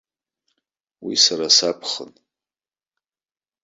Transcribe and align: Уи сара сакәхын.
Уи 1.05 1.15
сара 1.23 1.47
сакәхын. 1.57 2.11